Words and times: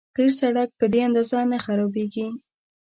قیر 0.15 0.29
سړک 0.41 0.69
په 0.79 0.85
دې 0.93 0.99
اندازه 1.07 1.39
نه 1.51 1.57
خرابېږي. 1.65 2.27